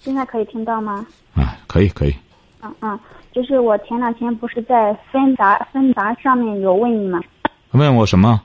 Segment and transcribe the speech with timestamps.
[0.00, 1.06] 现在可以听到吗？
[1.34, 2.14] 啊，可以，可以。
[2.62, 2.98] 嗯嗯，
[3.32, 7.20] 就是我前两天不是在芬达芬达上面有问你吗？
[7.72, 8.40] 问我什么？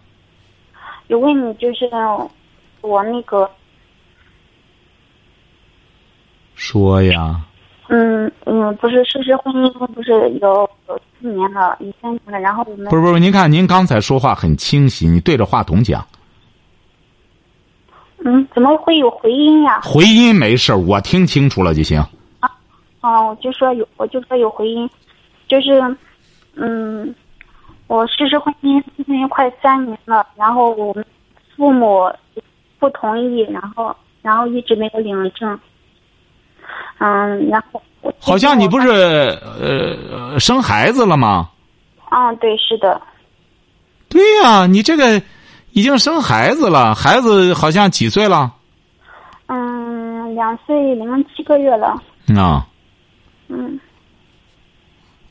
[1.07, 1.89] 有问你，就是
[2.81, 3.49] 我那个。
[6.55, 7.41] 说呀。
[7.87, 10.11] 嗯嗯，不是事实婚姻不是
[10.41, 16.05] 有有四年了，有三年了，然后我们不是不是，您看您刚才说话很清晰，你对着话筒讲。
[18.23, 19.81] 嗯，怎么会有回音呀？
[19.81, 21.99] 回音没事我听清楚了就行。
[22.39, 22.49] 啊，
[23.01, 24.89] 哦，我就说有，我就说有回音，
[25.47, 25.79] 就是，
[26.55, 27.13] 嗯，
[27.87, 31.05] 我事实婚姻婚姻快三年了，然后我们
[31.55, 32.11] 父母
[32.79, 35.59] 不同意，然后然后一直没有领证。
[36.97, 37.81] 嗯，然后
[38.19, 41.49] 好像你不是呃生孩子了吗？
[42.09, 42.99] 啊，对，是的。
[44.09, 45.21] 对呀，你这个。
[45.75, 48.49] 已经生孩子了，孩子好像几岁了？
[49.47, 52.01] 嗯，两岁零七个月了。
[52.33, 52.65] 啊。
[53.49, 53.77] 嗯。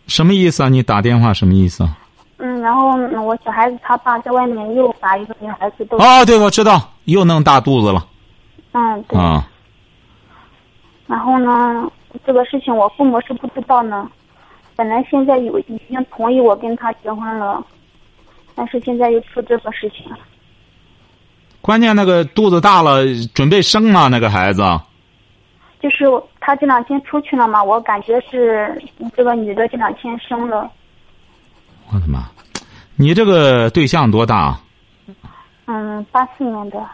[0.06, 0.68] 什么意思啊？
[0.68, 1.96] 你打电话什么意思啊？
[2.36, 2.90] 嗯，然后
[3.22, 5.96] 我小孩子他爸在外面又把一个女孩子都。
[5.96, 8.06] 哦，对，我知道，又弄大肚子了。
[8.72, 9.18] 嗯，对。
[9.18, 9.48] 啊。
[11.06, 11.90] 然后呢，
[12.26, 14.10] 这个事情我父母是不知道呢。
[14.76, 17.64] 本来现在有已经同意我跟他结婚了，
[18.54, 20.12] 但是现在又出这个事情。
[21.64, 24.06] 关键那个肚子大了，准备生吗？
[24.08, 24.60] 那个孩子，
[25.80, 26.04] 就是
[26.38, 28.78] 他这两天出去了嘛，我感觉是
[29.16, 30.70] 这个女的这两天生了。
[31.90, 32.28] 我的妈！
[32.96, 34.60] 你这个对象多大？
[35.64, 36.84] 嗯，八四年的。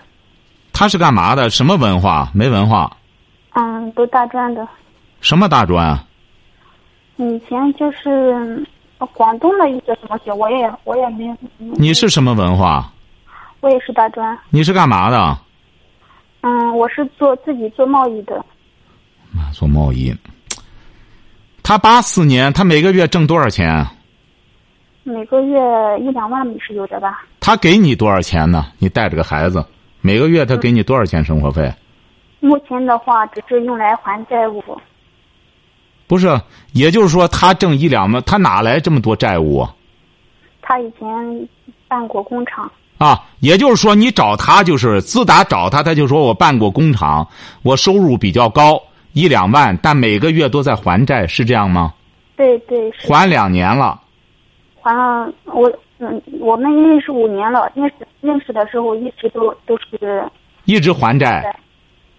[0.73, 1.51] 他是干嘛的？
[1.51, 2.31] 什么文化？
[2.33, 2.97] 没文化。
[3.55, 4.69] 嗯，读大专的。
[5.21, 5.99] 什么大专？
[7.17, 8.65] 以前就是
[9.15, 11.37] 广东的一些什么学，我也我也没。
[11.59, 12.89] 你是什么文化？
[13.61, 14.39] 我也是大专。
[14.51, 15.39] 你是干嘛的？
[16.43, 18.37] 嗯，我是做自己做贸易的。
[19.35, 20.15] 啊，做贸易。
[21.63, 23.87] 他八四年，他每个月挣多少钱？
[25.03, 25.59] 每个月
[26.01, 27.25] 一两万是有的吧。
[27.41, 28.67] 他给你多少钱呢？
[28.79, 29.65] 你带着个孩子，
[30.01, 31.73] 每个月他给你多少钱生活费？
[32.41, 34.63] 目前的话，只是用来还债务。
[36.07, 36.41] 不是，
[36.73, 39.67] 也就是说，他挣一两万，他哪来这么多债务？
[40.63, 41.49] 他以前
[41.87, 42.71] 办过工厂。
[43.01, 47.27] 啊，也就是说，你找他就是自打找他，他就说我办过工厂，
[47.63, 48.83] 我收入比较高，
[49.15, 51.95] 一两万，但每个月都在还债，是这样吗？
[52.37, 52.93] 对对。
[53.09, 53.99] 还两年了。
[54.83, 60.23] 还了，我嗯，我们认识五年了，认识认识的时候一直都都是。
[60.67, 61.57] 一直还债。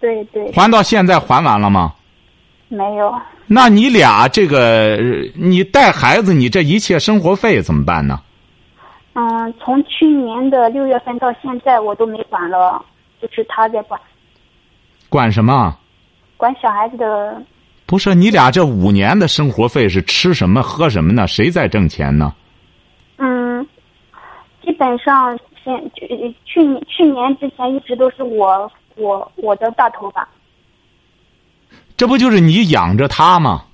[0.00, 0.50] 对对。
[0.50, 1.92] 还到现在还完了吗？
[2.66, 3.14] 没有。
[3.46, 4.98] 那你俩这个，
[5.36, 8.18] 你带孩子，你这一切生活费怎么办呢？
[9.14, 12.82] 嗯，从去年的六月份到现在，我都没管了，
[13.20, 14.00] 就是他在管。
[15.08, 15.76] 管什么？
[16.36, 17.42] 管小孩子的。
[17.84, 21.26] 不是你俩这五年的生活费是吃什么喝什么呢？
[21.26, 22.34] 谁在挣钱呢？
[23.18, 23.66] 嗯，
[24.64, 26.06] 基本上先去
[26.64, 30.26] 年去年之前一直都是我我我的大头吧。
[31.98, 33.66] 这不就是你养着他吗？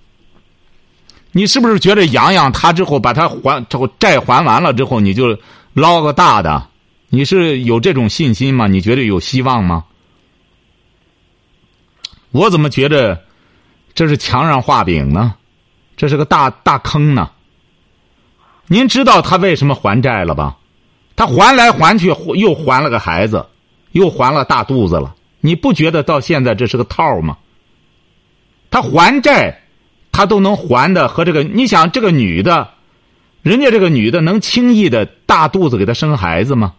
[1.32, 5.38] 你是不是觉得养养他之后，把他还之后债还完了之后，你就
[5.74, 6.66] 捞个大的？
[7.10, 8.66] 你是有这种信心吗？
[8.66, 9.84] 你觉得有希望吗？
[12.30, 13.22] 我怎么觉得
[13.94, 15.34] 这是墙上画饼呢？
[15.96, 17.30] 这是个大大坑呢。
[18.66, 20.56] 您知道他为什么还债了吧？
[21.16, 23.46] 他还来还去又还了个孩子，
[23.92, 25.14] 又还了大肚子了。
[25.40, 27.36] 你不觉得到现在这是个套吗？
[28.70, 29.62] 他还债。
[30.18, 32.70] 他都能还的和这个，你想这个女的，
[33.40, 36.74] 人家这个女的能轻易的大肚子给他生孩子吗？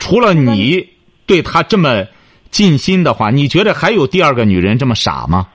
[0.00, 0.88] 除了你
[1.24, 2.06] 对他这么
[2.50, 5.46] 尽心的话，你觉得还有第二个女人这么傻吗？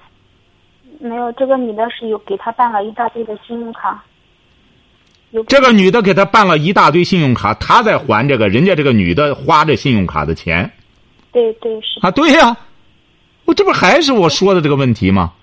[1.02, 4.02] 没有，这个女的是有给他办了一大堆的信用卡。
[5.50, 10.72] 这个女的给他办了一大堆信用卡，他在还这个，人家这个女的花这信用卡的钱。
[11.34, 12.00] 对对是。
[12.00, 12.56] 啊，对呀，
[13.44, 15.34] 我这不还是我说的这个问题吗？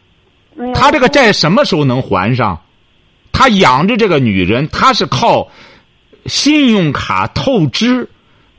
[0.75, 2.61] 他这个债什么时候能还上？
[3.33, 5.49] 他养着这个女人，他是靠
[6.27, 8.09] 信用卡透支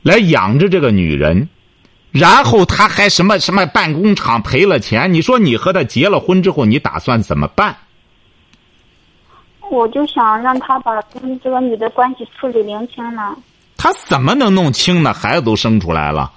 [0.02, 1.48] 来养着这个女人。
[2.12, 7.76] 然后他还什么什么办工厂赔了钱，你说你和他结了婚之后，你打算怎么办？
[9.72, 13.36] 我就想让他把跟这个女的关系处理零清呢。
[13.78, 15.12] 他怎么能弄清呢？
[15.12, 16.32] 孩子都生出来了，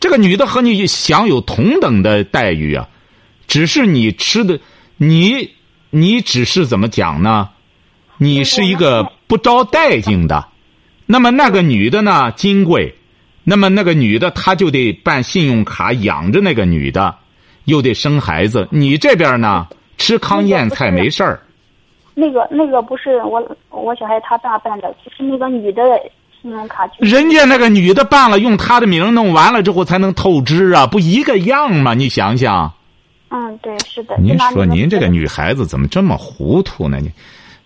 [0.00, 2.88] 这个女的和你享有同等的待遇啊，
[3.48, 4.60] 只是你吃的，
[4.96, 5.50] 你
[5.90, 7.48] 你只是怎么讲呢？
[8.18, 10.46] 你是一个不招待见的，
[11.06, 12.94] 那么那个女的呢，金贵，
[13.44, 17.14] 那么那个女的她就得办信用卡养着那个女的，
[17.64, 21.40] 又得生孩子，你这边呢吃糠咽菜没事儿。
[22.14, 23.40] 那个那个不是我
[23.70, 25.82] 我小孩他爸办的，就是那个女的
[26.42, 26.84] 信用卡。
[26.98, 31.94] 人家那个女的办了，用她的名弄完了之后才能透支啊，不一个样吗？
[31.94, 32.74] 你想想。
[33.30, 34.16] 嗯，对，是的。
[34.18, 36.98] 您说您这个女孩子怎么这么糊涂呢？
[37.00, 37.10] 你，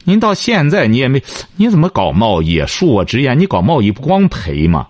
[0.04, 1.22] 您到现在你也没，
[1.56, 2.60] 你怎么搞贸易？
[2.62, 4.88] 恕我直言，你搞贸易不光赔吗？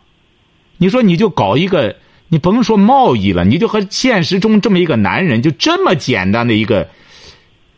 [0.79, 1.97] 你说你就搞一个，
[2.29, 6.89] 你甭说贸易了，你就和现实中这么一个男人，就这么简单的一个。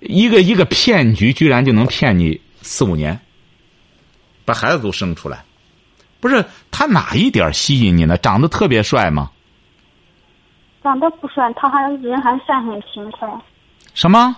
[0.06, 3.18] 一个一个骗局，居然就能骗你四五年，
[4.44, 5.42] 把孩子都生出来，
[6.20, 8.18] 不是他哪一点吸引你呢？
[8.18, 9.30] 长得特别帅吗？
[10.84, 13.26] 长得不帅，他还人还算很勤快。
[13.94, 14.36] 什么？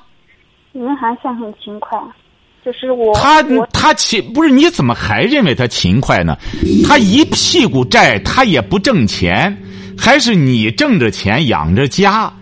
[0.70, 1.98] 人还算很勤快，
[2.64, 3.12] 就是我。
[3.14, 4.48] 他他勤不是？
[4.48, 6.38] 你怎么还认为他勤快呢？
[6.86, 9.60] 他一屁股债，他也不挣钱，
[9.98, 12.32] 还是你挣着钱养着家。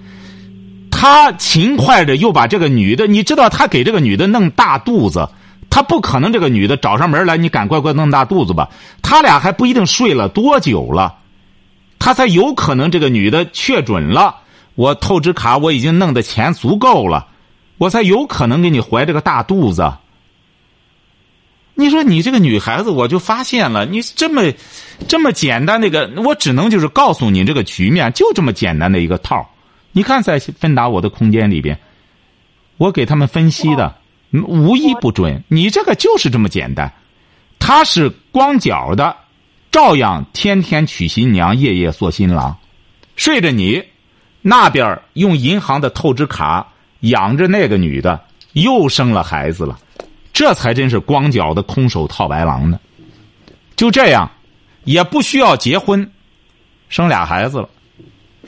[0.91, 5.27] 他勤快着，又把这个女的，你知道他给这个女的弄大肚子，
[5.71, 8.69] 他不可能这个女的找上门来，你赶快快弄大肚子吧。
[9.01, 11.15] 他俩还不一定睡了多久了，
[11.99, 14.37] 他才有可能这个女的确准了，
[14.75, 17.29] 我透支卡我已经弄的钱足够了，
[17.79, 19.93] 我才有可能给你怀这个大肚子。
[21.76, 24.52] 你说你这个女孩子，我就发现了，你这么
[25.08, 29.50] 这么简单那个，我只能就是告诉你这个局面就这么简单的一个套。
[29.91, 31.76] 你看，在芬达我的空间里边，
[32.76, 33.96] 我给他们分析的
[34.31, 35.43] 无一不准。
[35.49, 36.93] 你这个就是这么简单，
[37.58, 39.17] 他是光脚的，
[39.75, 42.56] 照样天天娶新娘，夜夜做新郎，
[43.17, 43.82] 睡着你，
[44.41, 46.69] 那边用银行的透支卡
[47.00, 49.76] 养着那个女的，又生了孩子了，
[50.32, 52.79] 这才真是光脚的空手套白狼呢。
[53.75, 54.31] 就这样，
[54.85, 56.09] 也不需要结婚，
[56.88, 57.69] 生俩孩子了。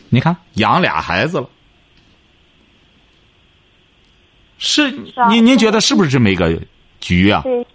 [0.09, 1.51] 你看，养俩孩子了，
[4.59, 4.93] 是
[5.29, 6.57] 您您觉得是不是这么一个
[7.01, 7.43] 局啊？
[7.43, 7.67] 对，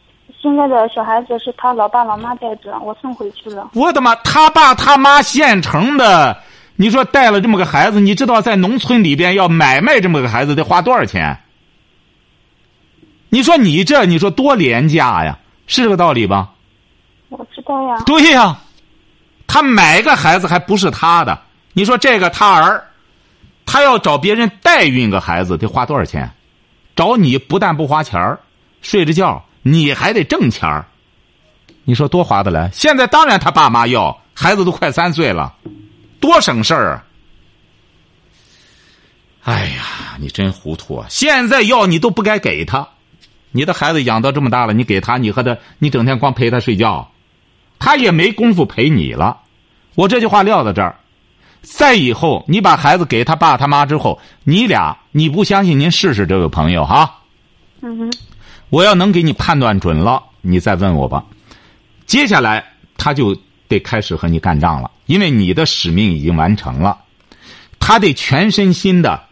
[0.41, 3.69] 现在的小孩子是他老爸老妈带着，我送回去了。
[3.75, 4.15] 我的妈！
[4.15, 6.35] 他爸他妈现成的，
[6.75, 11.37] 你说带了这么个孩子，你知道在农村里边要买卖这么个孩子得花多少钱？
[13.29, 15.37] 你说你这你说多廉价呀？
[15.67, 16.49] 是这个道理吧？
[17.29, 17.97] 我知道呀。
[18.05, 18.57] 对呀，
[19.45, 21.39] 他买个孩子还不是他的。
[21.73, 22.83] 你说这个他儿，
[23.65, 26.29] 他要找别人代孕个孩子得花多少钱？
[26.95, 28.39] 找你不但不花钱儿，
[28.81, 30.85] 睡着觉你还得挣钱儿。
[31.83, 32.69] 你说多划得来？
[32.71, 35.53] 现在当然他爸妈要，孩子都快三岁了，
[36.19, 37.03] 多省事儿。
[39.43, 41.07] 哎呀，你真糊涂啊！
[41.09, 42.87] 现在要你都不该给他，
[43.49, 47.11] 你的孩子养到这么大了，你给他，你和他，你整天光陪他睡觉，
[47.79, 49.39] 他也没工夫陪你了。
[49.95, 50.95] 我这句话撂在这儿。
[51.63, 57.19] 再以后，你把孩子给他爸他妈之后，你俩你不相信，您试试这位朋友哈。
[57.81, 58.13] 嗯哼。
[58.71, 61.25] 我要能给你判断准了，你再问我吧。
[62.05, 62.63] 接下来
[62.97, 63.37] 他就
[63.67, 66.97] 得开始和你干仗了，因为你的使命已经完成了。
[67.81, 69.23] 他得全身心的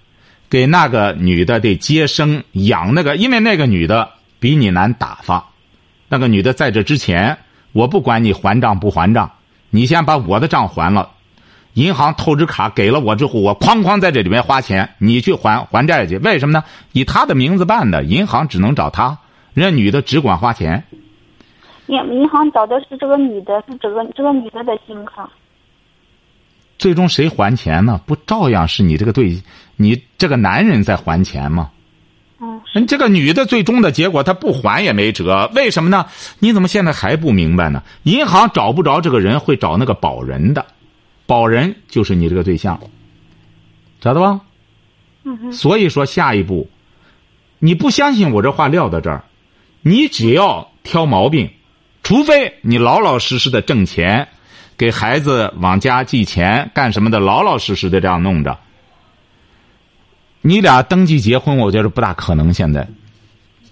[0.49, 4.09] 给那个女的得接生养那个，因为那个女的
[4.41, 5.45] 比你难打发。
[6.09, 7.37] 那个女的在这之前，
[7.71, 9.31] 我不管你还账不还账，
[9.69, 11.11] 你先把我的账还了。
[11.75, 16.17] 银行透支卡给了我之后，我哐哐在这里面花钱，你去还还债去。
[16.17, 16.63] 为什么呢？
[16.91, 19.19] 以他的名字办的，银行只能找他，
[19.59, 20.81] 人家女的只管花钱。
[21.87, 25.29] 银银行找的是这个女的，是这个这个女的的信用卡。
[26.77, 27.99] 最终谁还钱呢？
[28.05, 29.41] 不照样是你这个对，
[29.75, 31.71] 你这个男人在还钱吗？
[32.39, 32.61] 嗯。
[32.87, 35.51] 这个女的最终的结果，她不还也没辙。
[35.53, 36.05] 为什么呢？
[36.39, 37.83] 你怎么现在还不明白呢？
[38.03, 40.65] 银行找不着这个人，会找那个保人的。
[41.25, 42.79] 保人就是你这个对象，
[44.01, 44.39] 晓得吧？
[45.25, 46.69] 嗯所以说，下一步，
[47.59, 49.25] 你不相信我这话撂到这儿，
[49.81, 51.51] 你只要挑毛病，
[52.03, 54.27] 除非你老老实实的挣钱，
[54.77, 58.57] 给孩子往家寄钱干什么的，老老实实的这样弄着。
[60.41, 62.53] 你俩登记结婚，我觉得不大可能。
[62.53, 62.87] 现在，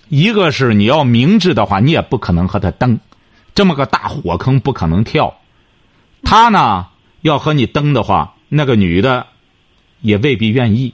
[0.10, 3.00] 一个是你要明智的话，你也不可能和他登，
[3.56, 5.38] 这么个大火坑不可能跳。
[6.24, 6.88] 他呢？
[7.22, 9.28] 要和你登的话，那个女的
[10.02, 10.94] 也未必愿意。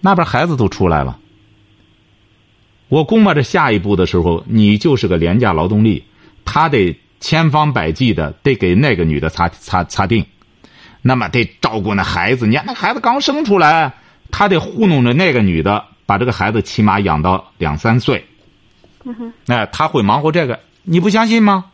[0.00, 1.18] 那边孩子都出来了，
[2.88, 6.04] 我估摸着下一步的时候，你就是个廉价劳动力，
[6.44, 10.24] 他得千方百计的得给那个女的擦擦擦腚，
[11.02, 12.46] 那么得照顾那孩子。
[12.46, 13.92] 你看那孩子刚生出来，
[14.30, 18.24] 他得糊弄着那个女的，把这个孩子起码养到两三岁。
[19.04, 21.66] 嗯哼，哎，他会忙活这个，你不相信吗？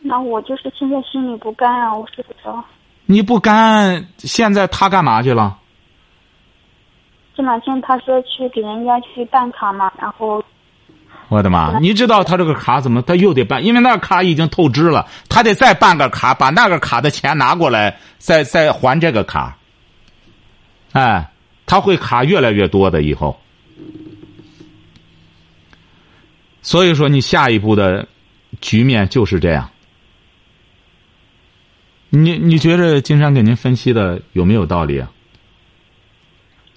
[0.00, 2.64] 那我就是现在心里不甘啊，我睡不着。
[3.06, 5.58] 你不甘，现在他干嘛去了？
[7.38, 10.44] 这两天他说去给人家去办卡嘛，然后
[11.28, 11.78] 我的妈！
[11.78, 13.00] 你知道他这个卡怎么？
[13.00, 19.56] 他又得办，因为那卡已经透支了，他得再办个卡，把那个卡的钱拿过来，再再还这个卡。
[20.90, 21.30] 哎，
[21.64, 23.38] 他会卡越来越多的以后。
[26.60, 28.08] 所以说，你下一步的
[28.60, 29.70] 局面就是这样。
[32.10, 35.08] 你你觉得金山给您分析的有没有道理啊？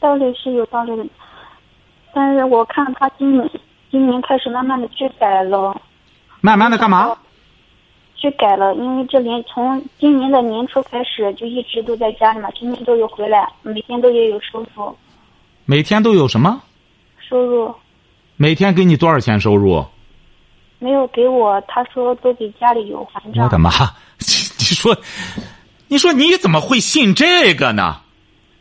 [0.02, 1.06] 道理是有道理的，
[2.14, 3.50] 但是我看他今年
[3.92, 5.80] 今年开始慢慢的去改了，
[6.42, 7.16] 慢慢的干嘛？
[8.16, 14.98] 去改了，因为这年从今年的年初开始就一直都在家里嘛，天天都有回来，每天都也有收入。
[15.66, 16.62] 每天都有什么？
[17.20, 17.74] 收入
[18.38, 19.86] 每天给你多少钱收入？
[20.80, 23.46] 没有给我，他说都给家里有还账。
[23.46, 23.70] 我的妈！
[24.18, 24.98] 你说，
[25.88, 28.02] 你说你怎么会信这个呢？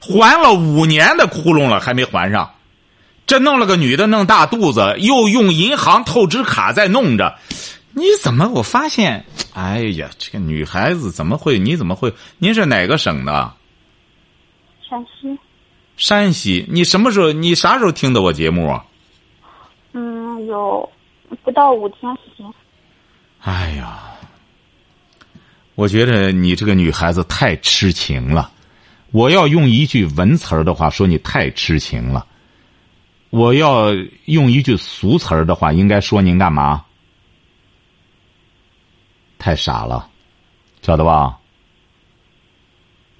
[0.00, 2.54] 还了五年的窟窿了，还没还上，
[3.26, 7.36] 这弄了个女的弄大肚子，又用银行透支卡在弄着，
[7.92, 8.48] 你怎么？
[8.48, 11.58] 我发现，哎呀，这个女孩子怎么会？
[11.58, 12.12] 你怎么会？
[12.38, 13.52] 您是哪个省的？
[14.88, 15.38] 陕西。
[15.96, 17.30] 山西，你什么时候？
[17.30, 18.82] 你啥时候听的我节目啊？
[19.92, 20.90] 嗯，有
[21.44, 22.50] 不到五天时间。
[23.42, 24.00] 哎呀，
[25.74, 28.50] 我觉得你这个女孩子太痴情了。
[29.12, 32.26] 我要用一句文词儿的话说，你太痴情了。
[33.30, 33.92] 我要
[34.24, 36.84] 用一句俗词儿的话，应该说您干嘛？
[39.38, 40.08] 太傻了，
[40.82, 41.38] 晓得吧？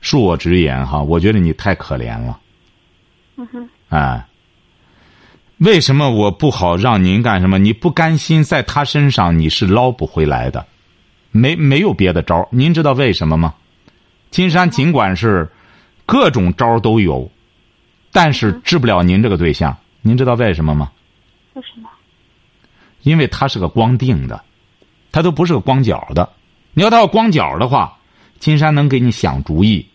[0.02, 2.40] 恕我直言哈，我觉得你太可怜了。
[3.36, 3.68] 嗯哼。
[3.88, 4.26] 哎，
[5.58, 7.58] 为什么我不好让您干什么？
[7.58, 10.66] 你不甘心在他身上，你是捞不回来的。
[11.32, 13.54] 没没有别的招您知道为什么吗？
[14.30, 15.48] 金山尽管是
[16.10, 17.30] 各种招都有，
[18.10, 19.76] 但是治不了您这个对象。
[20.02, 20.90] 您知道为什么吗？
[21.54, 21.88] 为什么？
[23.02, 24.42] 因为他是个光腚的，
[25.12, 26.28] 他都不是个光脚的。
[26.74, 27.96] 你要他要光脚的话，
[28.40, 29.86] 金山能给你想主意，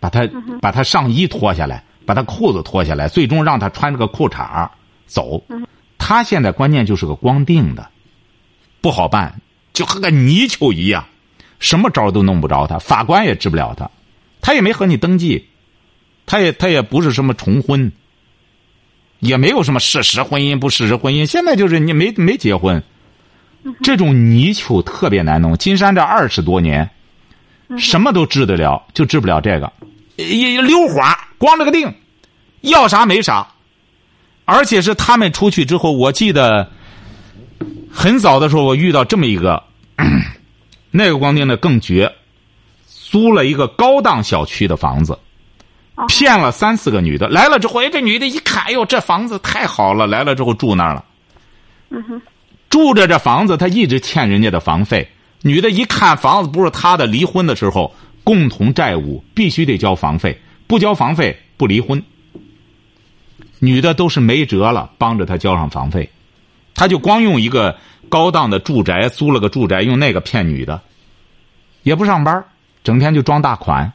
[0.00, 0.28] 把他
[0.60, 4.68] 把他上衣脱下来，把他裤子脱下来，最终让他穿着个裤衩
[5.06, 5.40] 走。
[5.98, 7.88] 他现在关键就是个光腚的，
[8.80, 9.40] 不好办，
[9.72, 11.06] 就和个泥鳅一样，
[11.60, 13.88] 什么招都弄不着他，法官也治不了他，
[14.40, 15.46] 他也没和你登记，
[16.30, 17.90] 他也他也不是什么重婚。
[19.18, 22.82] 也没有什么事实婚姻不事实婚姻，现在就是你没没结婚，
[23.82, 25.54] 这种泥鳅特别难弄。
[25.58, 26.88] 金山这二十多年，
[27.76, 29.70] 什么都治得了，就治不了这个，
[30.16, 31.92] 一溜滑，光了个腚，
[32.62, 33.46] 要啥没啥。
[34.46, 36.70] 而且是他们出去之后，我记得
[37.92, 39.62] 很早的时候，我遇到这么一个，
[40.90, 42.10] 那个光腚的更绝，
[42.86, 45.18] 租了一个高档小区的房子。
[46.08, 51.04] 骗了三四个女的来了之后，哎，这女的一看，哎呦，这房子太好了，来了之后住那儿了。
[51.90, 52.22] 嗯哼，
[52.68, 55.08] 住着这房子，他一直欠人家的房费。
[55.42, 62.02] 女的一看房子不是他的，离婚的时候共同债务必须得交房费，不交房费不离婚。
[63.58, 66.08] 女的都是没辙了，帮着他交上房费，
[66.74, 67.76] 他就光用一个
[68.08, 70.80] 高档的住宅租了个住宅，用那个骗女的，
[71.82, 72.44] 也不上班，
[72.84, 73.92] 整天就装大款。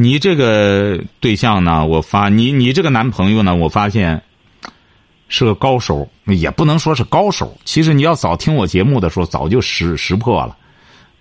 [0.00, 1.84] 你这个对象呢？
[1.84, 3.56] 我发你，你这个男朋友呢？
[3.56, 4.22] 我发现
[5.28, 7.58] 是个高手，也不能说是高手。
[7.64, 10.56] 其实你要早听我节目的时候，早就识识破了。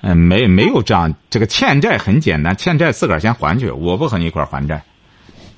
[0.02, 4.80] 嗯，没没有这样，这个欠债很简单，欠债自个儿先还去，我不和你一块儿还债。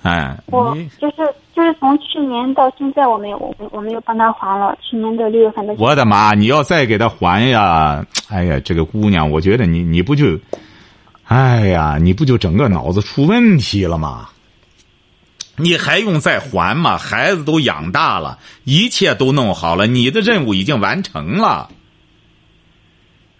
[0.01, 1.17] 哎，我就是
[1.53, 4.73] 就是从去年到现在，我没有我我没有帮他还了。
[4.81, 5.73] 去年的六月份的。
[5.77, 6.33] 我的妈！
[6.35, 8.05] 你要再给他还呀？
[8.29, 10.39] 哎呀，这个姑娘，我觉得你你不就。
[11.29, 14.29] 哎呀，你不就整个脑子出问题了吗？
[15.57, 16.97] 你还用再还吗？
[16.97, 21.69] 孩子都养大了，一切都弄好了，你的任务已经完成了。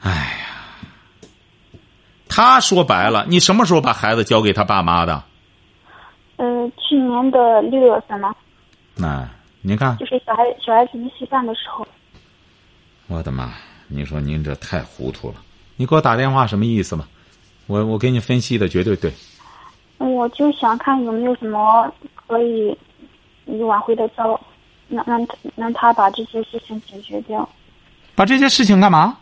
[0.02, 1.80] 哎呀，
[2.28, 5.24] 他说白了，你什么时候把孩子交给他爸妈的？
[6.38, 6.46] 呃，
[6.78, 8.32] 去年的六月份呢。
[8.96, 9.28] 那
[9.62, 11.88] 您看，就是小孩小孩子一岁半的时候。
[13.08, 13.52] 我的妈！
[13.88, 15.36] 你说您这太糊涂了。
[15.76, 17.08] 你给我打电话什么意思嘛？
[17.70, 19.14] 我我给你分析的绝对对。
[20.00, 22.76] 我就想看有没有什么可以
[23.46, 24.40] 挽回的招，
[24.88, 27.48] 让让他让他把这些事情解决掉，
[28.16, 29.16] 把这些事情干嘛？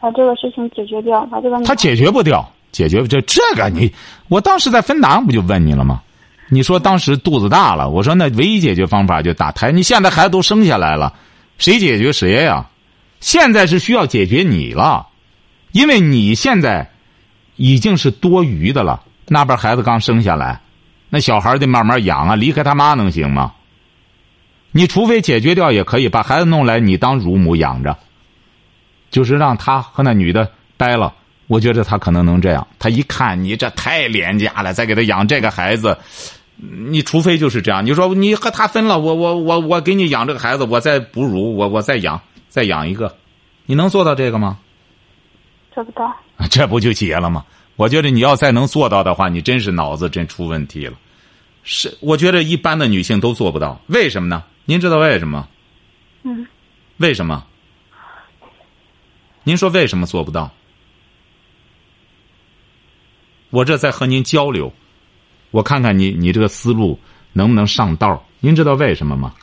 [0.00, 3.92] 把这个事情解决掉，把这个他解决不掉，解决不这这个你，
[4.28, 6.02] 我当时在分档不就问你了吗？
[6.48, 9.70] 你说当时肚子大了，我说那唯一解决方法就打胎。
[9.70, 11.14] 你现在孩子都生下来了，
[11.58, 12.66] 谁解决谁呀？
[13.20, 15.06] 现在是需要解决你了，
[15.70, 16.90] 因为你现在
[17.56, 19.02] 已经是多余的了。
[19.26, 20.60] 那边孩子刚生下来，
[21.08, 23.54] 那小孩得慢慢养啊，离开他妈能行吗？
[24.72, 27.96] 你除非解决掉也可以，把孩子弄来你当乳母养着，
[29.10, 31.14] 就是让他和那女的掰了。
[31.46, 32.66] 我觉得他可能能这样。
[32.78, 35.96] 他一看你这太廉价了，再给他养这个孩子，
[36.56, 37.84] 你除非就是这样。
[37.84, 43.14] 你说你和他分了，我我我我给你养这个孩子，我再哺乳，我我再养再养一个，
[43.66, 44.58] 你能做到这个吗？
[45.72, 46.12] 做不到。
[46.50, 47.44] 这不就结了吗？
[47.76, 50.96] 我觉得你要再能做到的话，你真是脑子真出问题了。
[51.64, 53.80] 是，我觉得一般的女性都做不到。
[53.86, 54.44] 为什么呢？
[54.64, 55.48] 您知道为什么？
[56.22, 56.46] 嗯。
[56.98, 57.44] 为什么？
[59.42, 60.52] 您说为什么做不到？
[63.50, 64.72] 我这在和您交流，
[65.50, 66.98] 我看看你你这个思路
[67.32, 68.24] 能不能上道？
[68.40, 69.34] 您知道为什么吗？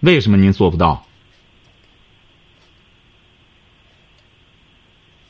[0.00, 1.04] 为什么您做不到？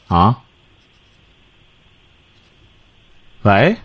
[0.09, 0.39] 啊？
[3.43, 3.77] 喂，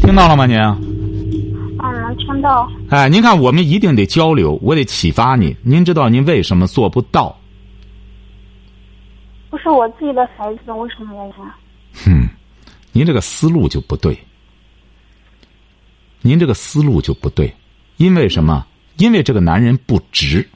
[0.00, 0.56] 听到了吗您？
[0.58, 2.70] 嗯，能听到。
[2.88, 5.54] 哎，您看，我们一定得交流，我得启发你。
[5.62, 7.38] 您知道您为什么做不到？
[9.50, 11.34] 不是我自己的孩子，为什么原因？
[12.04, 12.28] 哼，
[12.92, 14.16] 您这个思路就不对。
[16.22, 17.54] 您这个思路就不对，
[17.98, 18.66] 因为什么？
[18.96, 20.48] 因为这个男人不值，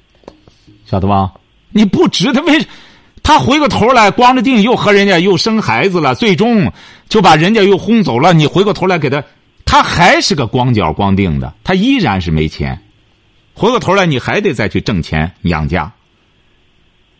[0.86, 1.32] 晓得吧？
[1.70, 2.58] 你不值，他为
[3.22, 6.72] 他回过头来光着腚又和人家又生孩子了，最终
[7.08, 8.32] 就把人家又轰走了。
[8.32, 9.22] 你回过头来给他，
[9.64, 12.80] 他还是个光脚光腚的，他依然是没钱。
[13.54, 15.92] 回过头来你还得再去挣钱养家。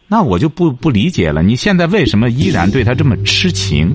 [0.09, 3.95] 那我就不不理解了，你现在为什么依然对他这么痴情？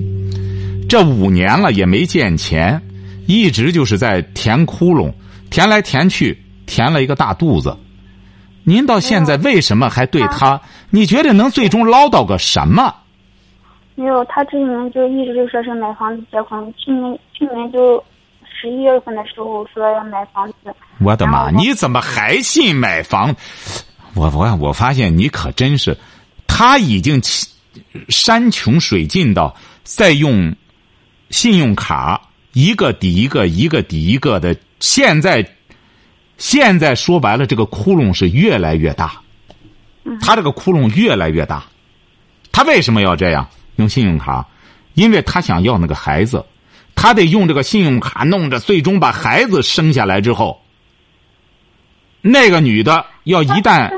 [0.88, 2.80] 这五年了也没见钱，
[3.26, 5.12] 一直就是在填窟窿，
[5.50, 7.76] 填来填去，填了一个大肚子。
[8.64, 10.60] 您到现在为什么还对他？
[10.90, 12.94] 你觉得能最终捞到个什么？
[13.94, 16.74] 没有，他这一年就一直就说是买房子结婚。
[16.76, 18.02] 去年去年就
[18.44, 20.74] 十一月份的时候说要买房子。
[21.00, 21.50] 我的妈！
[21.50, 23.34] 你怎么还信买房？
[24.14, 25.96] 我我我发现你可真是，
[26.46, 27.20] 他已经
[28.08, 30.54] 山穷水尽到再用
[31.30, 32.20] 信用卡
[32.52, 34.56] 一个抵一个，一个抵一个的。
[34.78, 35.46] 现在
[36.36, 39.20] 现在说白了，这个窟窿是越来越大，
[40.20, 41.64] 他这个窟窿越来越大。
[42.52, 44.46] 他为什么要这样用信用卡？
[44.94, 46.44] 因为他想要那个孩子，
[46.94, 50.62] 他得用这个信用卡弄着，最终把孩子生下来之后，
[52.22, 53.90] 那个女的要一旦。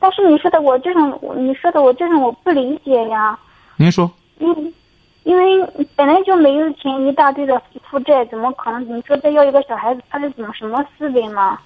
[0.00, 3.38] 但是你说的我这种，你说的我这种我不理解呀。
[3.76, 4.10] 您说。
[4.40, 4.74] 因
[5.22, 8.84] 因为本来就没有钱，一大堆的负债，怎么可能？
[8.84, 11.58] 你说再要一个小孩子，他是怎么什么思维吗？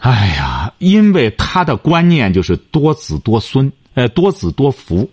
[0.00, 5.10] 哎呀，因为他的观念就是多子多孙，呃，多子多福，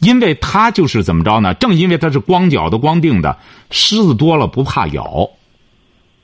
[0.00, 1.54] 因为他就是怎么着呢？
[1.54, 3.38] 正因为他是光脚的、光腚的，
[3.70, 5.28] 虱子多了不怕咬，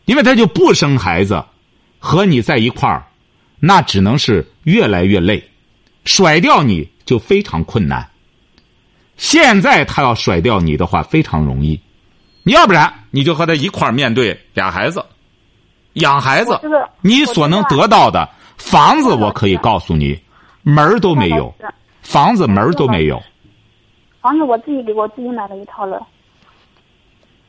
[0.05, 1.43] 因为他就不生孩子，
[1.99, 3.07] 和你在一块儿。
[3.59, 5.43] 那只能是越来越累，
[6.05, 8.07] 甩掉你就非常困难。
[9.17, 11.81] 现在他要甩掉你的话非常容易，
[12.43, 15.03] 你要不然你就和他一块儿面对俩孩子，
[15.95, 16.59] 养孩子。
[17.01, 20.19] 你所能得到的房子，我可以告诉你，
[20.63, 21.55] 门儿都没有，
[22.03, 23.23] 房子门儿都没有。
[24.21, 26.01] 房子我自己给我自己买了一套了。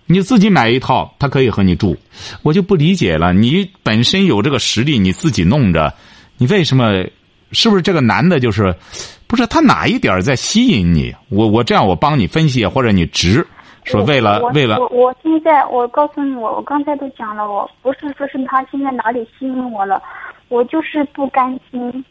[0.07, 1.95] 你自己买一套，他可以和你住，
[2.43, 3.33] 我就不理解了。
[3.33, 5.93] 你本身有这个实力，你自己弄着，
[6.37, 7.03] 你为什么？
[7.51, 8.75] 是不是这个男的，就是
[9.27, 11.15] 不是他哪一点在吸引你？
[11.29, 13.47] 我我这样，我帮你分析，或者你直
[13.85, 14.77] 说，为了为了。
[14.79, 20.01] 我我现在我告诉你，我我刚才都讲了，我不是说是他现在哪里吸引我了，
[20.49, 22.05] 我就是不甘心。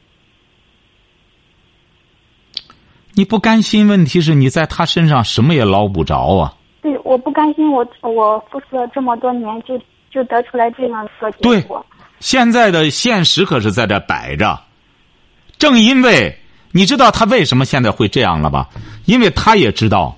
[3.16, 6.54] 你不甘心，问题是你在他身上什么也捞不着啊。
[6.82, 9.78] 对，我不甘心，我我付出了这么多年，就
[10.10, 11.84] 就得出来这样一个结果。
[12.20, 14.58] 现在的现实可是在这摆着，
[15.58, 16.36] 正因为
[16.72, 18.68] 你知道他为什么现在会这样了吧？
[19.06, 20.16] 因为他也知道，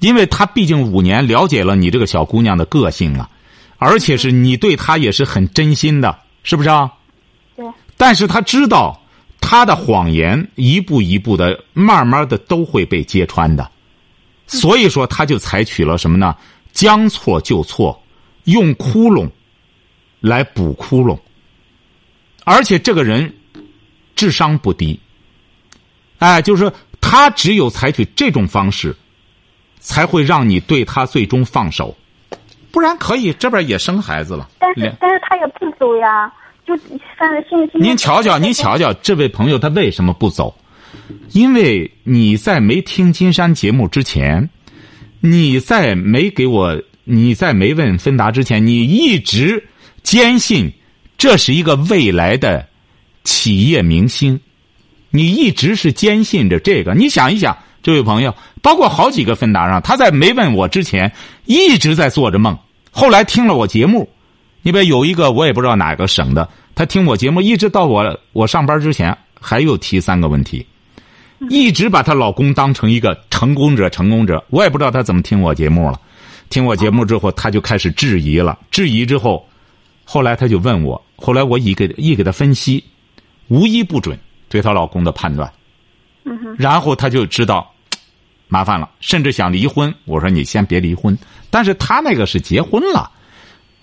[0.00, 3.30] 因为他毕竟五年了解了你这个小姑娘的个性了，
[3.78, 6.92] 而且是你对她也是很真心的，是不是啊？
[7.56, 7.64] 对。
[7.96, 9.00] 但是他知道，
[9.40, 13.70] 他的谎言一步一步的、慢慢的都会被揭穿的。
[14.46, 16.34] 所以说，他就采取了什么呢？
[16.72, 18.02] 将错就错，
[18.44, 19.28] 用窟窿
[20.20, 21.18] 来补窟窿。
[22.44, 23.32] 而且这个人
[24.16, 24.98] 智商不低，
[26.18, 28.96] 哎，就是他只有采取这种方式，
[29.80, 31.96] 才会让你对他最终放手，
[32.70, 34.48] 不然可以这边也生孩子了。
[34.60, 36.32] 但是但是他也不走呀，
[36.64, 36.76] 就
[37.18, 37.80] 反正现在。
[37.80, 40.54] 您瞧瞧，您瞧瞧，这位朋友他为什么不走？
[41.32, 44.48] 因为你在没听金山节目之前。
[45.22, 49.68] 你在没给我，你在没问芬达之前，你一直
[50.02, 50.72] 坚信
[51.18, 52.66] 这是一个未来的
[53.22, 54.40] 企业明星，
[55.10, 56.94] 你一直是坚信着这个。
[56.94, 61.10] 你想一想，这位朋友，包括好几个芬达上，他在没问我之前，
[61.46, 62.56] 一直在做着梦。
[62.90, 64.08] 后来听了我节目，
[64.62, 70.66] 你比如有一个我也不知道哪个省的，他听我节目，一直到我我上班之前，还有提三个问题。
[71.48, 74.44] 一直把她老公当成一个成功者，成功者。
[74.50, 75.98] 我也不知道她怎么听我节目了。
[76.50, 78.58] 听我节目之后，她就开始质疑了。
[78.70, 79.48] 质疑之后，
[80.04, 81.02] 后来她就问我。
[81.16, 82.84] 后来我一给一给她分析，
[83.48, 84.18] 无一不准，
[84.50, 85.50] 对她老公的判断。
[86.58, 87.72] 然后他就知道
[88.48, 89.94] 麻烦了，甚至想离婚。
[90.04, 91.16] 我说你先别离婚。
[91.50, 93.10] 但是他那个是结婚了，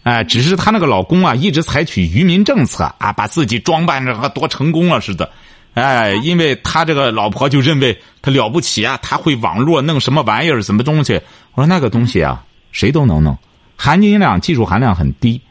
[0.04, 5.30] 哎，只是她那个老公啊，一直采取愚民政策啊，把自己装扮着和多成功了似的。
[5.73, 11.21] 哎，因为他这个老婆就认为他了不起啊，他会网络弄什么玩意儿，什么东西？
[11.54, 13.38] 我说那个东西啊，谁都能弄，
[13.76, 15.41] 含金量、技术含量很低。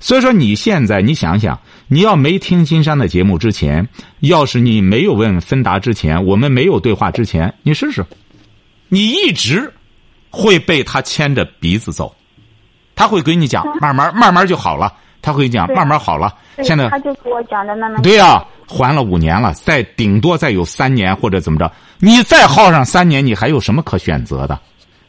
[0.00, 3.88] 所以说你现在你想想，你要没听金山的节目之前，
[4.20, 8.04] 要是你没有问芬达之前，我们没有对话之前，你试试，
[8.88, 9.72] 你一直
[10.30, 12.14] 会被他牵着鼻子走，
[12.94, 16.34] 他会给你讲， 慢慢慢慢就好了，他会讲慢慢好了。
[16.62, 18.44] 现在他就给我讲的慢慢对呀。
[18.66, 24.58] 还了五年了，再顶多再有三年或者怎么着，你再耗上三年，你还有什么可选择的？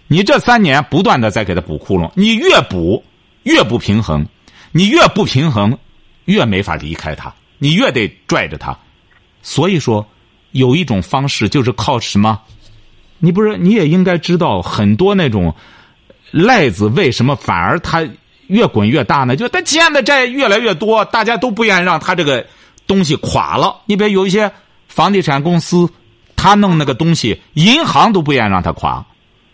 [0.09, 3.01] 你这三年不断的在给他补窟窿，你越补
[3.43, 4.25] 越不平衡，
[4.73, 5.75] 你越不平衡，
[6.25, 8.77] 越没法离开他，你越得拽着他。
[9.41, 10.05] 所以说，
[10.51, 12.39] 有一种方式就是靠什么？
[13.19, 15.55] 你不是你也应该知道，很多那种
[16.31, 18.07] 赖子为什么反而他
[18.47, 19.35] 越滚越大呢？
[19.35, 22.45] 就他欠的债越来越多，大家都不愿意让他这个。
[22.87, 24.51] 东西垮了，你比如有一些
[24.87, 25.89] 房地产公司，
[26.35, 29.03] 他弄那个东西，银行都不愿意让他垮，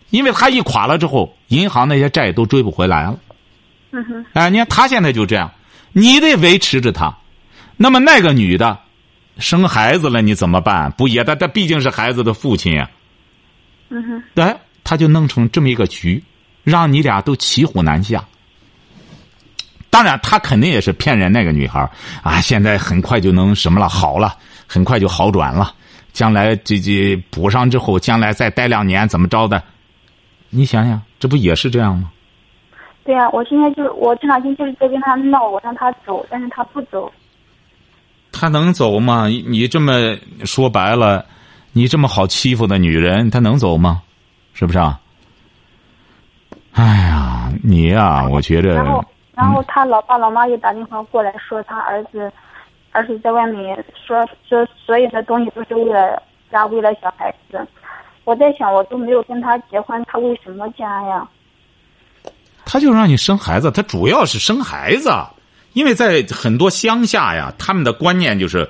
[0.09, 3.17] 因为他一垮了之后，银行那些债都追不回来了。
[3.91, 4.25] 嗯哼。
[4.33, 5.49] 哎，你看他现在就这样，
[5.93, 7.15] 你得维持着他。
[7.77, 8.77] 那么那个女的
[9.37, 10.91] 生孩子了，你怎么办？
[10.91, 12.89] 不也，他他毕竟是孩子的父亲呀。
[13.89, 14.23] 嗯哼。
[14.35, 16.23] 哎，他就弄成这么一个局，
[16.63, 18.23] 让你俩都骑虎难下。
[19.89, 21.31] 当然，他肯定也是骗人。
[21.31, 21.89] 那个女孩
[22.23, 25.73] 啊，现在很快就能什么了，好了，很快就好转了。
[26.13, 29.61] 将来这这补上之后，将来再待两年，怎么着的？
[30.49, 32.11] 你想想，这不也是这样吗？
[33.03, 37.11] 对呀，我现在就我这两天就是在跟他闹，我让他走，但是他不走。
[38.31, 39.27] 他能走吗？
[39.27, 41.25] 你这么说白了，
[41.73, 44.01] 你这么好欺负的女人，他能走吗？
[44.53, 44.99] 是不是啊？
[46.73, 48.73] 哎呀，你呀，我觉着。
[49.33, 52.31] 然后他老爸老妈又打电话过来说他儿子，
[52.91, 57.65] 儿子在外面说说所有的东西都是为了家为了小孩子，
[58.23, 61.27] 我在想我都没有跟他结婚，他为什么家呀？
[62.71, 65.11] 他就让你生孩子，他主要是生孩子，
[65.73, 68.69] 因为在很多乡下呀，他们的观念就是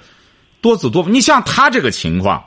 [0.60, 1.10] 多子多福。
[1.12, 2.44] 你像他这个情况，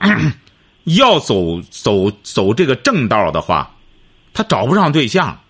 [0.84, 3.74] 要走走走这个正道的话，
[4.34, 5.40] 他找不上对象。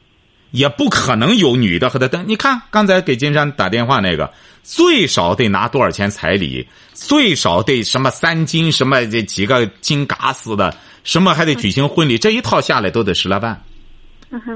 [0.52, 2.24] 也不可能有女的和他登。
[2.26, 4.32] 你看刚才给金山打电话那个，
[4.64, 6.66] 最少得拿多少钱彩礼？
[6.92, 12.18] 最少得什么三金什么这几个金嘎死的，什么还得举行婚礼？
[12.18, 13.62] 这一套下来都得十来万。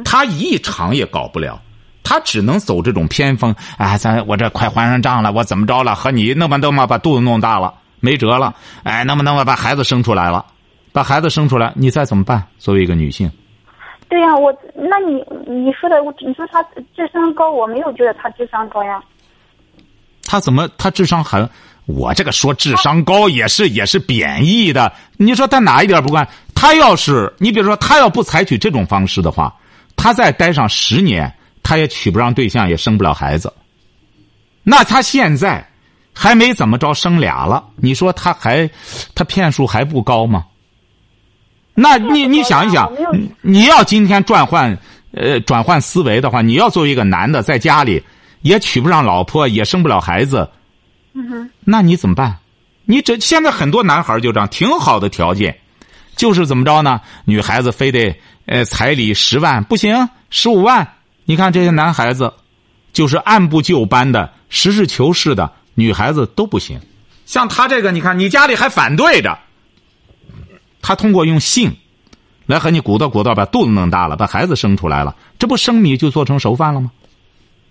[0.04, 1.60] 他一场也搞不了，
[2.02, 3.54] 他只能走这种偏锋。
[3.76, 5.94] 哎，咱我这快还上账了，我怎么着了？
[5.94, 8.54] 和你那么那么把肚子弄大了，没辙了。
[8.82, 10.44] 哎，那么那么把孩子生出来了，
[10.92, 12.42] 把孩子生出来，你再怎么办？
[12.58, 13.30] 作为一个女性。
[14.08, 15.14] 对呀，我那你
[15.50, 16.62] 你说的，我你说他
[16.94, 19.02] 智商高，我没有觉得他智商高呀。
[20.22, 21.48] 他怎么他智商很？
[21.86, 24.90] 我这个说智商高也是也是贬义的。
[25.18, 26.26] 你说他哪一点不干？
[26.54, 29.54] 他要是你比如说他要不采取这种方式的话，
[29.96, 33.52] 他再待上十年，他也娶不上对象，也生不了孩子。
[34.62, 35.66] 那他现在
[36.12, 38.68] 还没怎么着生俩了，你说他还
[39.14, 40.44] 他骗术还不高吗？
[41.74, 42.90] 那你你想一想，
[43.40, 44.78] 你要今天转换，
[45.12, 48.02] 呃，转换思维的话，你要作为一个男的，在家里
[48.42, 50.48] 也娶不上老婆，也生不了孩子，
[51.14, 52.38] 嗯哼，那你怎么办？
[52.84, 55.58] 你这现在很多男孩就这样，挺好的条件，
[56.14, 57.00] 就是怎么着呢？
[57.24, 60.86] 女孩子非得呃彩礼十万不行，十五万。
[61.24, 62.32] 你看这些男孩子，
[62.92, 66.78] 就是按部就班的、实事求是的，女孩子都不行。
[67.24, 69.38] 像他这个，你看你家里还反对着，
[70.82, 71.74] 他通过用性
[72.46, 76.90] 来和你鼓捣鼓捣，把肚子弄大了，把孩子生出来了，这不生米就做成熟饭了吗？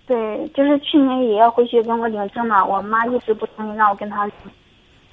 [0.06, 0.16] 对，
[0.54, 4.34] 就是去年也要回去跟我领证嘛，我妈一直不同意让我跟他领。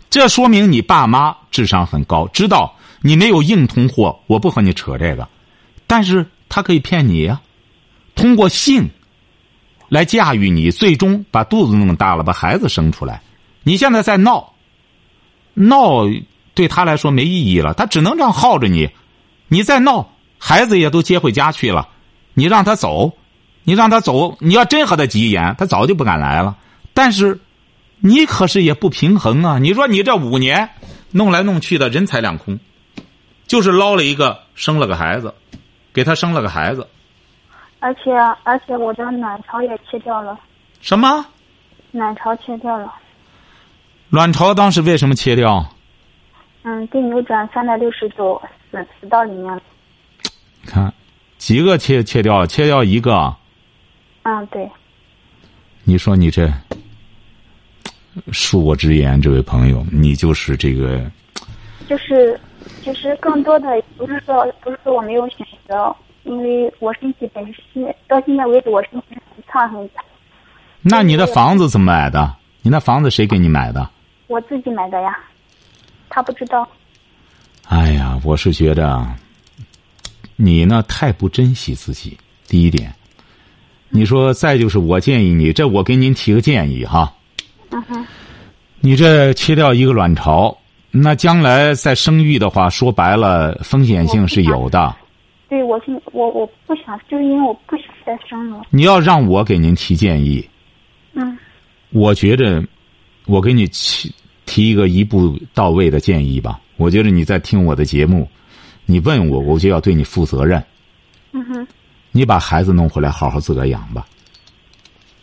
[0.09, 5.25] 这说明你爸妈智商很高，知道你没有硬通货，我不和你扯这个，
[5.91, 7.41] 但是他可以骗你呀，
[8.15, 8.89] 通过性
[9.89, 13.21] 来驾驭你，最终把肚子弄大了，把孩子生出来。
[13.63, 14.53] 你现在在闹，
[15.53, 16.05] 闹
[16.53, 18.89] 对他来说没意义了，他只能这样耗着你。
[19.49, 21.89] 你再闹，孩子也都接回家去了，
[22.35, 23.17] 你让他走，
[23.65, 26.55] 你让他走，你要真和他急眼，他早就不敢来了。
[26.93, 27.37] 但是。
[28.03, 29.59] 你可是也不平衡啊！
[29.59, 30.71] 你说你这五年
[31.11, 32.59] 弄来弄去的人财两空，
[33.45, 35.35] 就是捞了一个生了个孩子，
[35.93, 36.87] 给他生了个孩子，
[37.79, 38.11] 而且
[38.43, 40.39] 而且我的卵巢也切掉了。
[40.81, 41.25] 什么？
[41.91, 42.93] 卵巢切掉了。
[44.09, 45.65] 卵巢当时为什么切掉？
[46.63, 49.61] 嗯，对扭转三百六十度，死死到里面了。
[50.65, 50.93] 看，
[51.37, 52.47] 几个切切掉了？
[52.47, 53.35] 切掉一个。
[54.23, 54.69] 嗯，对。
[55.83, 56.51] 你说你这。
[58.33, 61.09] 恕我直言，这位朋友，你就是这个，
[61.87, 62.37] 就是，
[62.83, 70.03] 其实更多的不是说，不是说我没有选择，因为我身体本身到现在为止，我身体很差很差。
[70.81, 72.35] 那你的房子怎么买的？
[72.61, 73.89] 你那房子谁给你买的？
[74.27, 75.17] 我自己买的呀，
[76.09, 76.67] 他不知道。
[77.67, 79.05] 哎呀，我是觉得，
[80.35, 82.17] 你呢太不珍惜自己。
[82.47, 82.93] 第一点，
[83.89, 87.13] 你说再就是，我建议你，这我给您提个建议哈。
[87.69, 88.05] 嗯哼，
[88.79, 90.57] 你这切掉一个卵巢，
[90.91, 94.93] 那将来再生育的话，说白了风险性是有的。
[95.47, 98.61] 对，我是我我不想，就是因为我不想再生了。
[98.69, 100.45] 你要让我给您提建议，
[101.13, 101.37] 嗯，
[101.91, 102.63] 我觉着，
[103.25, 104.13] 我给你提
[104.45, 106.59] 提一个一步到位的建议吧。
[106.77, 108.27] 我觉得你在听我的节目，
[108.85, 110.61] 你问我，我就要对你负责任。
[111.31, 111.67] 嗯哼，
[112.11, 114.05] 你把孩子弄回来，好好自个养吧。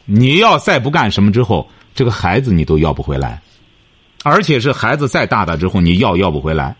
[0.07, 1.69] 你要再不干什么之后。
[1.95, 3.43] 这个孩子你都要不回来，
[4.25, 6.77] 而且是孩子再大了之后你要要不回来，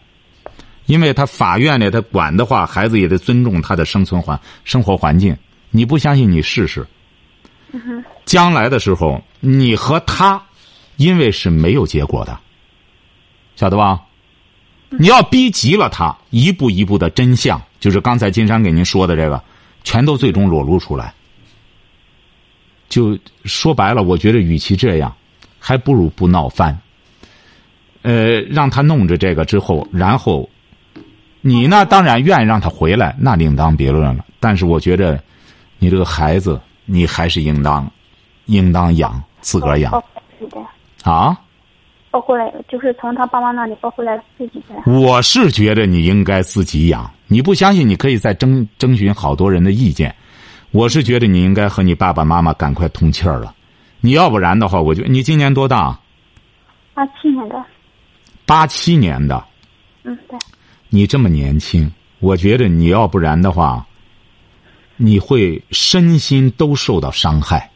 [0.87, 5.37] 因为他法院呢他管的话，孩子也得尊重他的生存环生活环境。
[5.71, 6.87] 你不相信你试试，
[8.25, 10.43] 将来的时候你和他，
[10.97, 12.39] 因为是没有结果的，
[13.55, 14.03] 晓得吧？
[14.91, 19.43] 你要逼急了他，一步一步的真相，就是刚才金山给您说的这个，
[19.85, 21.13] 全都最终裸露出来。
[22.89, 25.15] 就说白了，我觉得与其这样，
[25.59, 26.77] 还不如不闹翻。
[28.09, 30.49] 呃，让他弄着这个之后，然后
[31.43, 34.25] 你呢，当然愿意让他回来，那另当别论了。
[34.41, 35.23] 但是我觉得，
[35.79, 37.87] 你这个孩子，你还是应当，
[38.47, 39.93] 应当养，自个儿养。
[41.05, 41.39] 啊？
[42.11, 44.91] 抱回来就是从他爸妈那里抱回来自己的。
[44.91, 47.11] 我是觉得你应该自己养。
[47.27, 50.15] 你不相信，你可以再征征询好多人的意见。
[50.71, 53.55] 我是觉得你应该和你爸爸妈妈赶快通气儿了，
[54.01, 55.99] 你要不然的话，我就你今年多大？
[56.95, 57.63] 八七年的。
[58.49, 59.45] 八七年的。
[60.05, 60.39] 嗯，对。
[60.89, 63.87] 你这么年轻，我觉得你要不然的话，
[64.97, 67.71] 你会身心都受到伤害。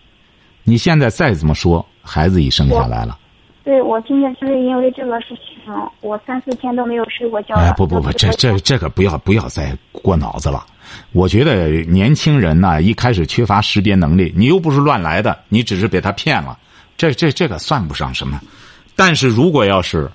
[0.65, 3.19] 你现在再怎么说，孩子已生下来了。
[3.65, 7.55] 对，我今天就是因为这个事情，我三四天都没有睡过觉。
[7.57, 10.65] 哎，不不不，这这这个不要不要再过脑子了。
[11.13, 16.59] 我觉得年轻人呢，一开始缺乏识别能力，你又不是乱来的，你只是被他骗了，
[16.97, 18.41] 这这这个算不上什么。
[18.97, 20.11] 但是如果要是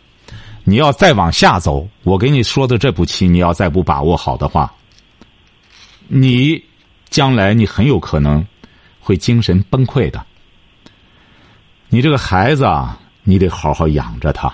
[0.68, 4.70] 你要再往下走，我给你说的这步棋，你要再不把握好的话，
[6.08, 6.62] 你
[7.08, 8.46] 将来你很有可能
[9.00, 10.22] 会精神崩溃的。
[11.88, 13.00] 你这个孩子啊。
[13.30, 14.48] 你得好好养着他，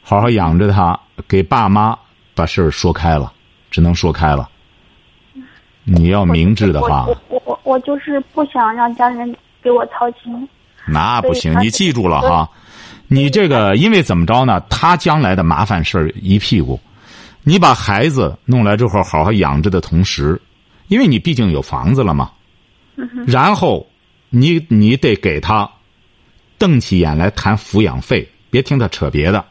[0.00, 1.98] 好好养着他，给爸妈
[2.32, 3.32] 把事儿说开了，
[3.72, 4.48] 只能说开了。
[5.82, 10.48] 你要明智的话，我我我我就是不想让家人给我操心。
[10.86, 12.48] 那不行，你记住了哈，
[13.08, 14.60] 你这个因为怎么着呢？
[14.68, 16.80] 他将来的麻烦事儿一屁股，
[17.44, 20.40] 你把孩子弄来之后好好养着的同时，
[20.88, 22.30] 因为你毕竟有房子了嘛，
[23.26, 23.86] 然后
[24.30, 25.70] 你你得给他。
[26.58, 29.44] 瞪起眼来谈抚养费，别听他扯别的。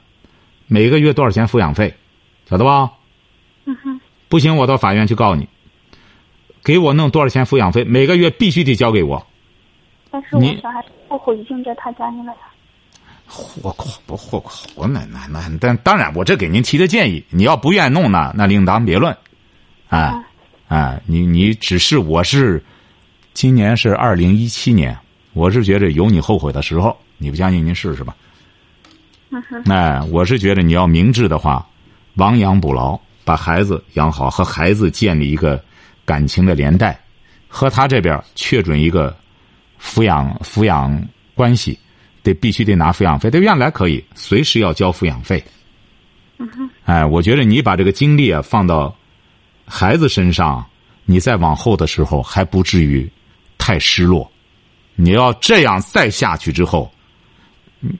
[0.65, 1.93] 每个月多少钱抚养费，
[2.49, 2.89] 晓得吧？
[4.27, 5.47] 不行，我到法院去告你。
[6.63, 7.83] 给我弄多少钱抚养费？
[7.83, 9.23] 每个月必须得交给我。
[10.09, 12.39] 但是我小孩不回境在他家里了呀。
[13.27, 19.15] 户口不户口，那那那，但当然，我这给您提的建议，你要不愿弄呢，那另当别论。
[19.87, 20.23] 啊
[20.67, 22.63] 啊，你你只是我是，
[23.33, 24.97] 今年是二零一七年，
[25.33, 26.95] 我是觉得有你后悔的时候。
[27.17, 28.15] 你不相信，您试试吧。
[29.69, 31.65] 哎，我是觉得你要明智的话，
[32.15, 35.63] 亡羊补牢，把孩子养好，和孩子建立一个
[36.03, 36.99] 感情的连带，
[37.47, 39.15] 和他这边确准一个
[39.81, 41.77] 抚养抚养关系。
[42.25, 45.41] 得必须得拿抚养费，他原来可以随时要交抚养费。
[46.83, 48.93] 哎，我觉得你把这个精力啊放到
[49.65, 50.65] 孩子身上，
[51.05, 53.07] 你再往后的时候还不至于
[53.59, 54.29] 太失落。
[54.95, 56.91] 你要这样再下去之后，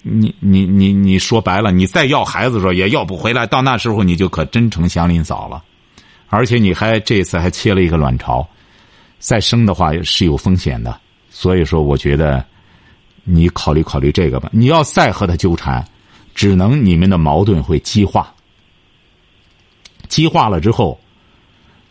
[0.02, 5.64] 你你你你说白了，你再要孩子的时候也要不回来，到那时候你就可真成祥林嫂了。
[6.28, 8.46] 而且你还这次还切了一个卵巢，
[9.20, 11.00] 再生的话是有风险的。
[11.30, 12.44] 所以说，我觉得。
[13.26, 14.50] 你考虑考虑这个吧。
[14.54, 15.86] 你要再和他纠缠，
[16.34, 18.34] 只能你们的矛盾会激化。
[20.08, 20.98] 激化了之后，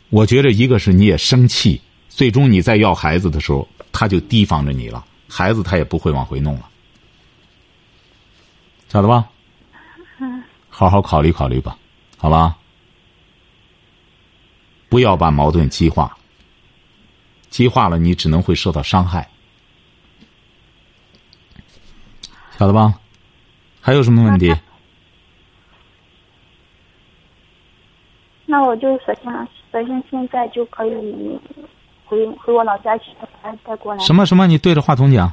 [0.09, 6.69] 我觉得一个是你也生气，最终你再要孩子的时候，他就提防着你了，孩子他也不会往回弄了，
[8.89, 9.29] 晓得吧？
[10.71, 11.77] 好好考虑考虑吧，
[12.17, 12.57] 好吧？
[14.89, 16.17] 不要把矛盾激化，
[17.51, 19.29] 激化了你只能会受到伤害。
[22.59, 22.95] 晓得吧？
[23.81, 24.55] 还有什么问题？
[28.47, 29.33] 那我就首先
[29.73, 30.93] 首先现在就可以
[32.05, 33.99] 回回我老家去把孩子带过来。
[34.03, 34.47] 什么什么？
[34.47, 35.31] 你对着话筒讲。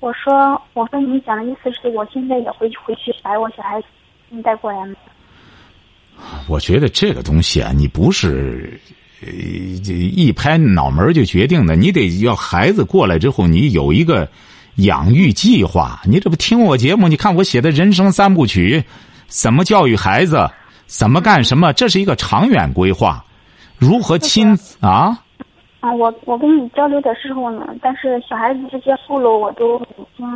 [0.00, 3.86] 我说，我跟你讲的意思是我现在也回回去把我小孩子
[4.42, 4.96] 带过来吗？
[6.48, 8.80] 我觉得这个东西啊，你不是
[9.22, 14.28] 一拍脑门就决定的，你得要孩子过来之后，你有一个。
[14.76, 17.08] 养育计划，你这不听我节目？
[17.08, 18.84] 你看我写的人生三部曲，
[19.26, 20.50] 怎么教育孩子，
[20.86, 21.72] 怎么干什么？
[21.72, 23.24] 这是一个长远规划，
[23.78, 25.18] 如何亲啊？
[25.80, 30.26] 啊，我我跟你交流的时候呢，但是小孩子这些后路我都已经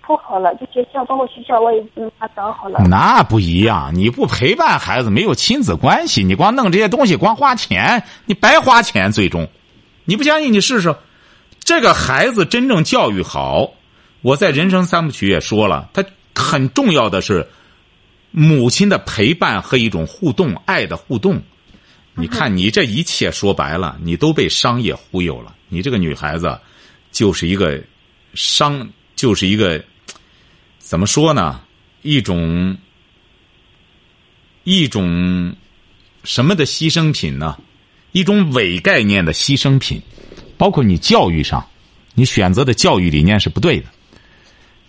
[0.00, 2.80] 铺好了，就学校包括学校我已经给他找好了。
[2.88, 9.10] 那不一样，你不陪伴孩子，没有亲子关系，你光弄这些东西，光花钱，你白花钱。
[9.12, 9.48] 最终，
[10.04, 10.94] 你不相信，你试试，
[11.58, 13.72] 这个孩子真正教育好。
[14.22, 16.04] 我在人生三部曲也说了，他
[16.34, 17.48] 很重要的是
[18.30, 21.42] 母亲的陪伴和一种互动，爱的互动。
[22.14, 25.54] 你看，你这一切说白了，你都被商业忽悠了。
[25.68, 26.58] 你这个女孩子
[27.12, 27.82] 就是一个
[28.34, 29.82] 商，就是一个
[30.78, 31.60] 怎么说呢？
[32.02, 32.76] 一种
[34.64, 35.54] 一种
[36.24, 37.56] 什么的牺牲品呢？
[38.12, 40.02] 一种伪概念的牺牲品。
[40.58, 41.66] 包括你教育上，
[42.14, 43.86] 你选择的教育理念是不对的。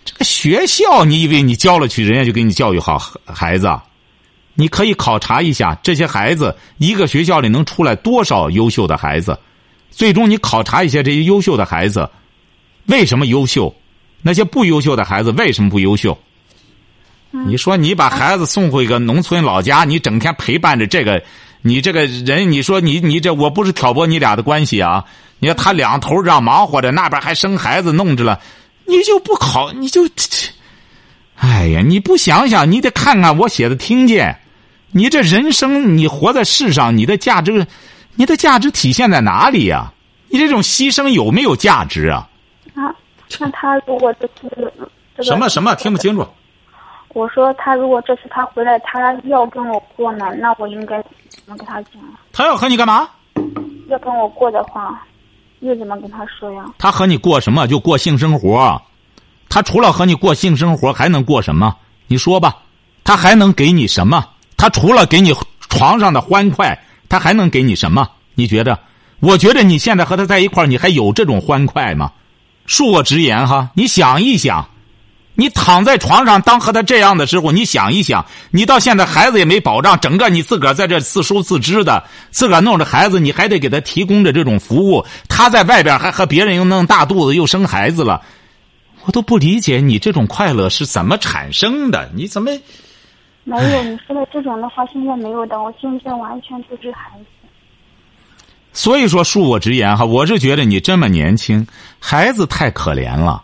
[0.04, 3.70] 这个学校，你以为你教了去，人家就给你教育好孩子？
[4.54, 9.38] 你可以考察一下这些孩子，一个学校里能出来多少优秀的孩子？
[9.92, 12.10] 最终你考察一下这些优秀的孩子，
[12.88, 13.74] 为什么优秀？
[14.22, 16.18] 那些不优秀的孩子为什么不优秀？
[17.32, 21.24] 你说你把孩子送回一个农村老家，你整天陪伴着这个，
[21.62, 25.06] 你这个人，你说你你这我不是挑拨你俩的关系啊？
[25.40, 28.40] 你看他两头这样忙活着，那边还生孩子弄着了。
[28.86, 30.02] 你就不考，你就，
[31.36, 31.82] 哎呀！
[31.82, 34.38] 你不想想，你得看看我写的听见。
[34.92, 37.66] 你这人生，你活在世上，你的价值，
[38.16, 39.92] 你的价值体现在哪里呀？
[40.28, 42.30] 你这种牺牲有没有价值啊？
[42.76, 42.94] 啊，
[43.40, 44.72] 那他如果这次
[45.24, 46.28] 什么什么听不清楚？
[47.10, 51.94] 我说他如果这次他回来，他要跟我过呢，那我应该怎么跟他讲？
[52.32, 53.10] 他要和你干嘛？
[53.90, 55.02] 要跟我过的话。
[55.64, 56.66] 你怎么跟他说呀？
[56.80, 57.68] 他和你过什么？
[57.68, 58.82] 就过性生活。
[59.48, 61.76] 他除了和你过性生活，还能过什么？
[62.08, 62.58] 你说吧，
[63.04, 64.26] 他还能给你什么？
[64.58, 65.32] 他除了给你
[65.70, 68.10] 床上的欢快，他还能给你什么？
[68.34, 68.80] 你觉得？
[69.20, 72.12] 我觉得你现在和他在一块儿，你还有这种欢快吗？
[72.68, 74.68] 恕我直言哈，你想一想。
[75.36, 88.22] 你躺在床上，当和他这样的时候，你想一想，你到现在孩子也没保障，整个你自个儿在这自收自支的，自个儿弄着孩子，你还得给他提供着这种服务，他在外边还和别人又弄大肚子又生孩子了，
[89.06, 92.10] 我都不理解你这种快乐是怎么产生的？
[92.14, 92.52] 你怎么
[93.44, 93.84] 没有？
[93.84, 97.26] 你说的这种的话，现在没有的，我现在完全就是孩子。
[98.74, 101.66] 所以说，恕我直言哈，我是觉得你这么年轻，
[102.00, 103.42] 孩子太可怜了。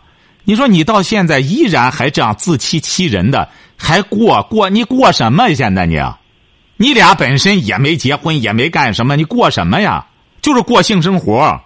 [0.48, 5.52] 你说你到现在依然还这样自欺欺人的，还过过你过什么？
[5.52, 6.00] 现在你，
[6.78, 10.06] 你俩本身也没结婚，也没干什么，你过什么呀？
[10.40, 11.60] 就是过性生活，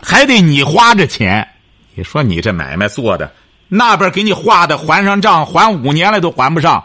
[0.00, 1.46] 还得你花着钱。
[1.94, 3.30] 你说你这买卖做的，
[3.68, 6.82] 那边给你画的还上账，还五年了都还不上，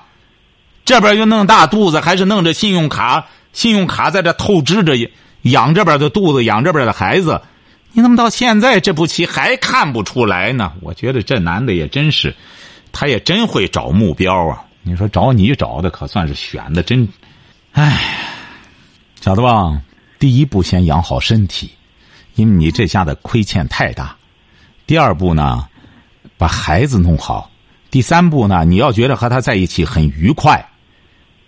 [0.84, 4.94] 这边又弄大肚子，还是弄着信用卡，信用卡在这透支着
[5.44, 7.42] 养这边的肚子，养这边的孩子，
[7.92, 10.74] 你怎么到现在这步棋还看不出来呢？
[10.82, 12.36] 我觉得这男的也真是，
[12.92, 14.66] 他也真会找目标啊！
[14.84, 17.08] 你说找你找的可算是选的真，
[17.72, 18.00] 哎，
[19.20, 19.82] 晓得吧？
[20.20, 21.72] 第一步先养好身体，
[22.36, 24.16] 因为你这下的亏欠太大。
[24.86, 25.68] 第二步呢，
[26.38, 27.50] 把孩子弄好。
[27.92, 30.64] 第三步呢，你要觉得和他在一起很愉快，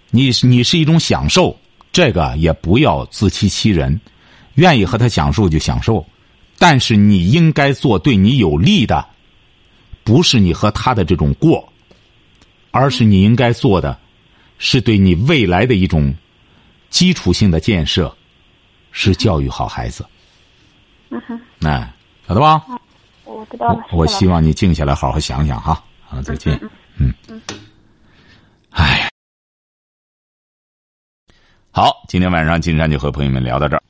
[0.10, 1.56] 你你是一种享受，
[1.92, 4.02] 这个也不要自欺欺人。
[4.56, 6.06] 愿意和他享受就享受，
[6.62, 9.03] 但是你应该做对你有利的，
[10.03, 11.68] 不是你和他的这种过。
[12.70, 13.99] 而是你应该做的，
[14.59, 16.14] 是对你未来的一种
[16.91, 18.16] 基础性的建设，
[18.91, 20.05] 是教育好孩子。
[21.09, 21.91] 嗯哼，哎，
[22.28, 22.64] 晓得吧？
[23.26, 23.84] 我知道了。
[23.91, 25.84] 我希望你静下来，好好想想哈。
[26.12, 26.57] 啊，再见。
[26.97, 27.41] 嗯嗯。
[28.70, 29.09] 哎，
[31.72, 33.82] 好，今天晚上金山就和朋友们聊到这儿。